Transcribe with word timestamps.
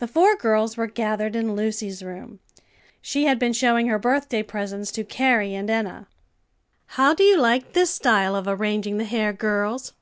The 0.00 0.06
four 0.06 0.36
girls 0.36 0.76
were 0.76 0.86
gathered 0.86 1.34
in 1.34 1.56
Lucy's 1.56 2.02
room. 2.02 2.40
She 3.00 3.24
had 3.24 3.38
been 3.38 3.54
showing 3.54 3.86
her 3.86 3.98
birthday 3.98 4.42
presents 4.42 4.92
to 4.92 5.02
Carrie 5.02 5.54
and 5.54 5.70
Enna. 5.70 6.08
"How 6.88 7.14
do 7.14 7.22
you 7.24 7.38
like 7.40 7.72
this 7.72 7.88
style 7.88 8.36
of 8.36 8.46
arranging 8.46 8.98
the 8.98 9.04
hair, 9.06 9.32
girls?" 9.32 9.94